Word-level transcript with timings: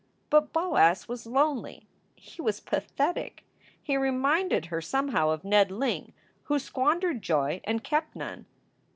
But 0.31 0.51
Boas 0.51 1.07
was 1.07 1.27
lonely. 1.27 1.87
He 2.15 2.41
was 2.41 2.59
pathetic. 2.59 3.45
He 3.79 3.97
reminded 3.97 4.65
her 4.65 4.81
somehow 4.81 5.29
of 5.29 5.43
Ned 5.45 5.69
Ling, 5.69 6.11
who 6.45 6.57
squandered 6.57 7.21
joy 7.21 7.61
and 7.65 7.83
kept 7.83 8.15
none. 8.15 8.47